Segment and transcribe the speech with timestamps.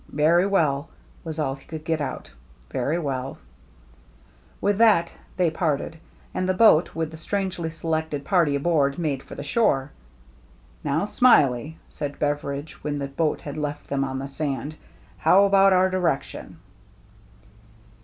[0.27, 0.89] "Very well,"
[1.23, 2.31] was all he could get out,"
[2.71, 3.37] very well!"
[4.59, 5.95] With that they parted;
[6.33, 9.91] and the boat, with the strangely selected party aboard, made for the shore."
[10.83, 14.73] Now, Smiley," said Beveridge, when the boat had left them on the sand,"
[15.19, 16.57] how about our direction